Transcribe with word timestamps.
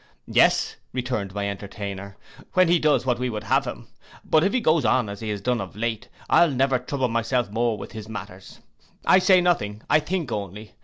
'Yes,' 0.25 0.77
returned 0.93 1.31
my 1.35 1.47
entertainer, 1.47 2.17
'when 2.53 2.67
he 2.69 2.79
does 2.79 3.05
what 3.05 3.19
we 3.19 3.29
would 3.29 3.43
have 3.43 3.65
him; 3.65 3.87
but 4.25 4.43
if 4.43 4.51
he 4.51 4.59
goes 4.59 4.83
on 4.83 5.07
as 5.09 5.19
he 5.19 5.29
has 5.29 5.41
done 5.41 5.61
of 5.61 5.75
late, 5.75 6.09
I'll 6.27 6.49
never 6.49 6.79
trouble 6.79 7.07
myself 7.07 7.51
more 7.51 7.77
with 7.77 7.91
his 7.91 8.09
matters. 8.09 8.61
I 9.05 9.19
say 9.19 9.41
nothing. 9.41 9.83
I 9.91 9.99
think 9.99 10.31
only. 10.31 10.73